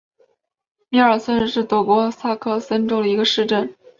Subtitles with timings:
[0.89, 3.75] 米尔森是德国萨克森州的一个市镇。